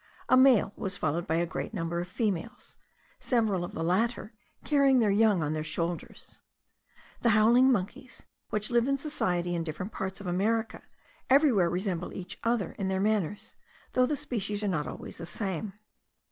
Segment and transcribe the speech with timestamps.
[0.29, 2.75] A male was followed by a great number of females;
[3.19, 4.33] several of the latter
[4.65, 6.41] carrying their young on their shoulders.
[7.21, 10.81] The howling monkeys, which live in society in different parts of America,
[11.29, 13.53] everywhere resemble each other in their manners,
[13.93, 15.73] though the species are not always the same.